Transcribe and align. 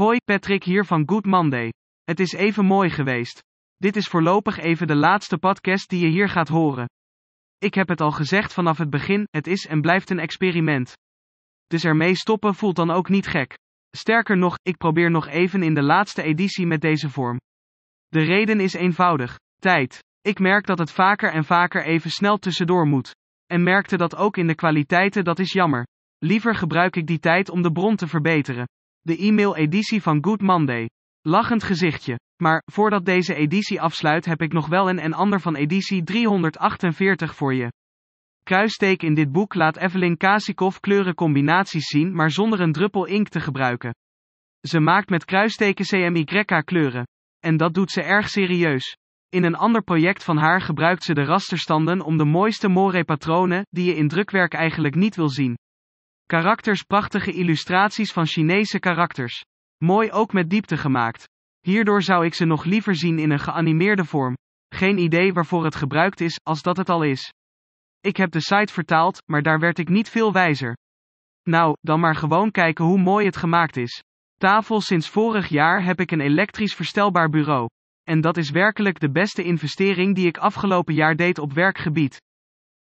Hoi, 0.00 0.18
Patrick 0.24 0.64
hier 0.64 0.84
van 0.84 1.02
Good 1.06 1.24
Monday. 1.24 1.72
Het 2.04 2.20
is 2.20 2.32
even 2.32 2.64
mooi 2.64 2.90
geweest. 2.90 3.42
Dit 3.76 3.96
is 3.96 4.08
voorlopig 4.08 4.58
even 4.58 4.86
de 4.86 4.94
laatste 4.94 5.38
podcast 5.38 5.88
die 5.88 6.00
je 6.00 6.10
hier 6.10 6.28
gaat 6.28 6.48
horen. 6.48 6.88
Ik 7.58 7.74
heb 7.74 7.88
het 7.88 8.00
al 8.00 8.10
gezegd 8.10 8.52
vanaf 8.52 8.78
het 8.78 8.90
begin, 8.90 9.26
het 9.30 9.46
is 9.46 9.66
en 9.66 9.80
blijft 9.80 10.10
een 10.10 10.18
experiment. 10.18 10.92
Dus 11.66 11.84
ermee 11.84 12.14
stoppen 12.14 12.54
voelt 12.54 12.76
dan 12.76 12.90
ook 12.90 13.08
niet 13.08 13.26
gek. 13.26 13.58
Sterker 13.96 14.36
nog, 14.36 14.58
ik 14.62 14.76
probeer 14.76 15.10
nog 15.10 15.28
even 15.28 15.62
in 15.62 15.74
de 15.74 15.82
laatste 15.82 16.22
editie 16.22 16.66
met 16.66 16.80
deze 16.80 17.10
vorm. 17.10 17.40
De 18.08 18.22
reden 18.22 18.60
is 18.60 18.74
eenvoudig: 18.74 19.38
tijd. 19.56 19.98
Ik 20.20 20.38
merk 20.38 20.66
dat 20.66 20.78
het 20.78 20.92
vaker 20.92 21.32
en 21.32 21.44
vaker 21.44 21.84
even 21.84 22.10
snel 22.10 22.38
tussendoor 22.38 22.86
moet. 22.86 23.14
En 23.46 23.62
merkte 23.62 23.96
dat 23.96 24.16
ook 24.16 24.36
in 24.36 24.46
de 24.46 24.54
kwaliteiten, 24.54 25.24
dat 25.24 25.38
is 25.38 25.52
jammer. 25.52 25.86
Liever 26.18 26.54
gebruik 26.54 26.96
ik 26.96 27.06
die 27.06 27.18
tijd 27.18 27.50
om 27.50 27.62
de 27.62 27.72
bron 27.72 27.96
te 27.96 28.06
verbeteren. 28.06 28.66
De 29.02 29.16
e-mail-editie 29.16 30.02
van 30.02 30.24
Good 30.24 30.40
Monday. 30.40 30.90
Lachend 31.22 31.62
gezichtje. 31.62 32.18
Maar, 32.36 32.62
voordat 32.64 33.04
deze 33.04 33.34
editie 33.34 33.80
afsluit 33.80 34.24
heb 34.24 34.42
ik 34.42 34.52
nog 34.52 34.68
wel 34.68 34.88
een 34.88 34.98
en 34.98 35.12
ander 35.12 35.40
van 35.40 35.56
editie 35.56 36.02
348 36.02 37.34
voor 37.34 37.54
je. 37.54 37.72
Kruisteek 38.42 39.02
in 39.02 39.14
dit 39.14 39.32
boek 39.32 39.54
laat 39.54 39.76
Evelyn 39.76 40.16
Kasikov 40.16 40.78
kleurencombinaties 40.78 41.86
zien 41.86 42.14
maar 42.14 42.30
zonder 42.30 42.60
een 42.60 42.72
druppel 42.72 43.04
inkt 43.04 43.30
te 43.30 43.40
gebruiken. 43.40 43.94
Ze 44.60 44.80
maakt 44.80 45.10
met 45.10 45.24
kruisteken 45.24 45.84
CMYK 45.84 46.62
kleuren. 46.64 47.06
En 47.38 47.56
dat 47.56 47.74
doet 47.74 47.90
ze 47.90 48.02
erg 48.02 48.28
serieus. 48.28 48.96
In 49.28 49.44
een 49.44 49.56
ander 49.56 49.82
project 49.82 50.24
van 50.24 50.36
haar 50.36 50.60
gebruikt 50.60 51.04
ze 51.04 51.14
de 51.14 51.24
rasterstanden 51.24 52.00
om 52.00 52.16
de 52.16 52.24
mooiste 52.24 52.68
moire-patronen, 52.68 53.66
die 53.70 53.84
je 53.84 53.96
in 53.96 54.08
drukwerk 54.08 54.54
eigenlijk 54.54 54.94
niet 54.94 55.16
wil 55.16 55.28
zien. 55.28 55.56
Karakters 56.30 56.82
prachtige 56.82 57.32
illustraties 57.32 58.12
van 58.12 58.26
Chinese 58.26 58.78
karakters. 58.78 59.44
Mooi 59.78 60.10
ook 60.10 60.32
met 60.32 60.50
diepte 60.50 60.76
gemaakt. 60.76 61.28
Hierdoor 61.60 62.02
zou 62.02 62.24
ik 62.24 62.34
ze 62.34 62.44
nog 62.44 62.64
liever 62.64 62.96
zien 62.96 63.18
in 63.18 63.30
een 63.30 63.38
geanimeerde 63.38 64.04
vorm. 64.04 64.36
Geen 64.68 64.98
idee 64.98 65.32
waarvoor 65.32 65.64
het 65.64 65.74
gebruikt 65.74 66.20
is, 66.20 66.40
als 66.42 66.62
dat 66.62 66.76
het 66.76 66.88
al 66.88 67.02
is. 67.02 67.32
Ik 68.00 68.16
heb 68.16 68.30
de 68.30 68.40
site 68.40 68.72
vertaald, 68.72 69.22
maar 69.26 69.42
daar 69.42 69.58
werd 69.58 69.78
ik 69.78 69.88
niet 69.88 70.08
veel 70.08 70.32
wijzer. 70.32 70.76
Nou, 71.42 71.76
dan 71.80 72.00
maar 72.00 72.16
gewoon 72.16 72.50
kijken 72.50 72.84
hoe 72.84 72.98
mooi 72.98 73.26
het 73.26 73.36
gemaakt 73.36 73.76
is. 73.76 74.02
Tafel 74.36 74.80
sinds 74.80 75.08
vorig 75.08 75.48
jaar 75.48 75.84
heb 75.84 76.00
ik 76.00 76.10
een 76.10 76.20
elektrisch 76.20 76.74
verstelbaar 76.74 77.28
bureau. 77.28 77.68
En 78.02 78.20
dat 78.20 78.36
is 78.36 78.50
werkelijk 78.50 79.00
de 79.00 79.10
beste 79.10 79.42
investering 79.42 80.14
die 80.14 80.26
ik 80.26 80.38
afgelopen 80.38 80.94
jaar 80.94 81.16
deed 81.16 81.38
op 81.38 81.52
werkgebied. 81.52 82.20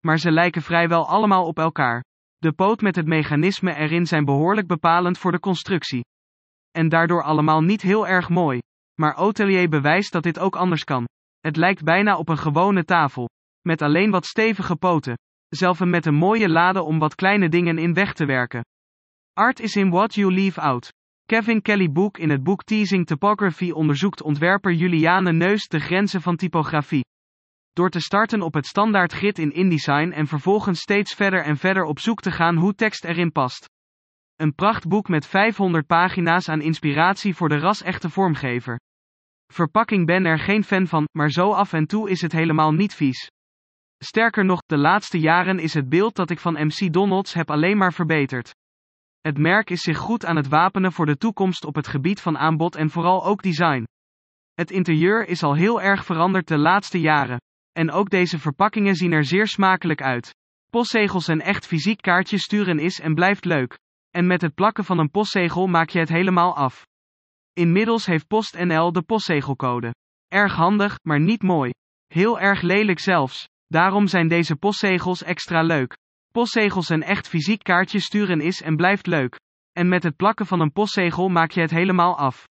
Maar 0.00 0.18
ze 0.18 0.30
lijken 0.30 0.62
vrijwel 0.62 1.08
allemaal 1.08 1.46
op 1.46 1.58
elkaar. 1.58 2.08
De 2.42 2.52
poot 2.52 2.80
met 2.80 2.96
het 2.96 3.06
mechanisme 3.06 3.74
erin 3.74 4.06
zijn 4.06 4.24
behoorlijk 4.24 4.66
bepalend 4.66 5.18
voor 5.18 5.32
de 5.32 5.40
constructie. 5.40 6.04
En 6.70 6.88
daardoor 6.88 7.22
allemaal 7.22 7.60
niet 7.60 7.82
heel 7.82 8.06
erg 8.06 8.28
mooi. 8.28 8.60
Maar 9.00 9.14
Hotelier 9.14 9.68
bewijst 9.68 10.12
dat 10.12 10.22
dit 10.22 10.38
ook 10.38 10.56
anders 10.56 10.84
kan. 10.84 11.08
Het 11.40 11.56
lijkt 11.56 11.84
bijna 11.84 12.16
op 12.16 12.28
een 12.28 12.38
gewone 12.38 12.84
tafel. 12.84 13.28
Met 13.60 13.82
alleen 13.82 14.10
wat 14.10 14.26
stevige 14.26 14.76
poten. 14.76 15.18
Zelf 15.48 15.80
met 15.80 16.06
een 16.06 16.14
mooie 16.14 16.48
lade 16.48 16.82
om 16.82 16.98
wat 16.98 17.14
kleine 17.14 17.48
dingen 17.48 17.78
in 17.78 17.94
weg 17.94 18.14
te 18.14 18.24
werken. 18.26 18.64
Art 19.32 19.60
is 19.60 19.76
in 19.76 19.90
what 19.90 20.14
you 20.14 20.32
leave 20.32 20.60
out. 20.60 20.92
Kevin 21.26 21.62
Kelly 21.62 21.90
Boek 21.90 22.18
in 22.18 22.30
het 22.30 22.42
boek 22.42 22.64
Teasing 22.64 23.06
Typography 23.06 23.70
onderzoekt 23.70 24.22
ontwerper 24.22 24.72
Juliane 24.72 25.32
Neus 25.32 25.68
de 25.68 25.80
grenzen 25.80 26.20
van 26.20 26.36
typografie. 26.36 27.04
Door 27.80 27.90
te 27.90 28.00
starten 28.00 28.42
op 28.42 28.54
het 28.54 28.66
standaard 28.66 29.12
grid 29.12 29.38
in 29.38 29.52
InDesign 29.52 30.10
en 30.10 30.26
vervolgens 30.26 30.80
steeds 30.80 31.14
verder 31.14 31.42
en 31.42 31.56
verder 31.56 31.84
op 31.84 31.98
zoek 31.98 32.20
te 32.20 32.30
gaan 32.30 32.56
hoe 32.56 32.74
tekst 32.74 33.04
erin 33.04 33.32
past. 33.32 33.68
Een 34.36 34.54
prachtboek 34.54 35.08
met 35.08 35.26
500 35.26 35.86
pagina's 35.86 36.48
aan 36.48 36.60
inspiratie 36.60 37.34
voor 37.34 37.48
de 37.48 37.58
ras-echte 37.58 38.10
vormgever. 38.10 38.80
Verpakking 39.52 40.06
ben 40.06 40.24
er 40.24 40.38
geen 40.38 40.64
fan 40.64 40.86
van, 40.86 41.08
maar 41.12 41.30
zo 41.30 41.52
af 41.52 41.72
en 41.72 41.86
toe 41.86 42.10
is 42.10 42.20
het 42.20 42.32
helemaal 42.32 42.72
niet 42.72 42.94
vies. 42.94 43.30
Sterker 43.98 44.44
nog, 44.44 44.60
de 44.66 44.78
laatste 44.78 45.18
jaren 45.18 45.58
is 45.58 45.74
het 45.74 45.88
beeld 45.88 46.14
dat 46.14 46.30
ik 46.30 46.38
van 46.38 46.66
MC 46.66 46.92
Donalds 46.92 47.34
heb 47.34 47.50
alleen 47.50 47.76
maar 47.76 47.92
verbeterd. 47.92 48.54
Het 49.20 49.38
merk 49.38 49.70
is 49.70 49.80
zich 49.80 49.98
goed 49.98 50.24
aan 50.24 50.36
het 50.36 50.48
wapenen 50.48 50.92
voor 50.92 51.06
de 51.06 51.16
toekomst 51.16 51.64
op 51.64 51.74
het 51.74 51.88
gebied 51.88 52.20
van 52.20 52.38
aanbod 52.38 52.76
en 52.76 52.90
vooral 52.90 53.24
ook 53.24 53.42
design. 53.42 53.84
Het 54.54 54.70
interieur 54.70 55.28
is 55.28 55.42
al 55.42 55.54
heel 55.54 55.82
erg 55.82 56.04
veranderd 56.04 56.48
de 56.48 56.58
laatste 56.58 57.00
jaren. 57.00 57.38
En 57.72 57.90
ook 57.90 58.10
deze 58.10 58.38
verpakkingen 58.38 58.94
zien 58.94 59.12
er 59.12 59.24
zeer 59.24 59.46
smakelijk 59.46 60.02
uit. 60.02 60.34
Postzegels 60.70 61.28
en 61.28 61.40
echt 61.40 61.66
fysiek 61.66 62.02
kaartje 62.02 62.38
sturen 62.38 62.78
is 62.78 63.00
en 63.00 63.14
blijft 63.14 63.44
leuk. 63.44 63.78
En 64.10 64.26
met 64.26 64.40
het 64.40 64.54
plakken 64.54 64.84
van 64.84 64.98
een 64.98 65.10
postzegel 65.10 65.66
maak 65.66 65.88
je 65.88 65.98
het 65.98 66.08
helemaal 66.08 66.56
af. 66.56 66.86
Inmiddels 67.52 68.06
heeft 68.06 68.26
PostNL 68.26 68.92
de 68.92 69.02
postzegelcode. 69.02 69.94
Erg 70.28 70.54
handig, 70.54 70.98
maar 71.02 71.20
niet 71.20 71.42
mooi. 71.42 71.70
Heel 72.06 72.40
erg 72.40 72.62
lelijk 72.62 72.98
zelfs. 72.98 73.48
Daarom 73.66 74.06
zijn 74.06 74.28
deze 74.28 74.56
postzegels 74.56 75.22
extra 75.22 75.62
leuk. 75.62 75.96
Postzegels 76.32 76.90
en 76.90 77.02
echt 77.02 77.28
fysiek 77.28 77.62
kaartje 77.62 78.00
sturen 78.00 78.40
is 78.40 78.62
en 78.62 78.76
blijft 78.76 79.06
leuk. 79.06 79.40
En 79.72 79.88
met 79.88 80.02
het 80.02 80.16
plakken 80.16 80.46
van 80.46 80.60
een 80.60 80.72
postzegel 80.72 81.28
maak 81.28 81.50
je 81.50 81.60
het 81.60 81.70
helemaal 81.70 82.18
af. 82.18 82.48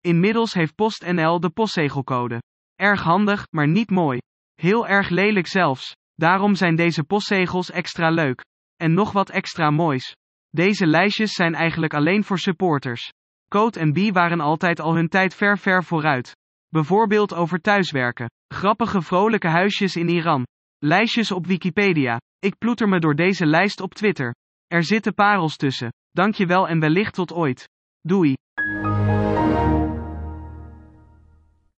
Inmiddels 0.00 0.54
heeft 0.54 0.74
PostNL 0.74 1.40
de 1.40 1.50
postzegelcode. 1.50 2.42
Erg 2.74 3.02
handig, 3.02 3.46
maar 3.50 3.68
niet 3.68 3.90
mooi. 3.90 4.18
Heel 4.56 4.86
erg 4.86 5.08
lelijk 5.08 5.46
zelfs. 5.46 5.96
Daarom 6.14 6.54
zijn 6.54 6.76
deze 6.76 7.04
postzegels 7.04 7.70
extra 7.70 8.10
leuk. 8.10 8.44
En 8.76 8.94
nog 8.94 9.12
wat 9.12 9.30
extra 9.30 9.70
moois. 9.70 10.16
Deze 10.50 10.86
lijstjes 10.86 11.32
zijn 11.32 11.54
eigenlijk 11.54 11.94
alleen 11.94 12.24
voor 12.24 12.38
supporters. 12.38 13.12
Code 13.48 13.80
en 13.80 13.92
B 13.92 14.14
waren 14.14 14.40
altijd 14.40 14.80
al 14.80 14.94
hun 14.94 15.08
tijd 15.08 15.34
ver 15.34 15.58
ver 15.58 15.84
vooruit. 15.84 16.36
Bijvoorbeeld 16.68 17.34
over 17.34 17.60
thuiswerken. 17.60 18.30
Grappige 18.54 19.02
vrolijke 19.02 19.48
huisjes 19.48 19.96
in 19.96 20.08
Iran. 20.08 20.46
Lijstjes 20.78 21.30
op 21.30 21.46
Wikipedia. 21.46 22.20
Ik 22.38 22.58
ploeter 22.58 22.88
me 22.88 22.98
door 22.98 23.14
deze 23.14 23.46
lijst 23.46 23.80
op 23.80 23.94
Twitter. 23.94 24.34
Er 24.66 24.84
zitten 24.84 25.14
parels 25.14 25.56
tussen. 25.56 25.92
Dankjewel 26.10 26.68
en 26.68 26.80
wellicht 26.80 27.14
tot 27.14 27.32
ooit. 27.32 27.68
Doei. 28.00 28.34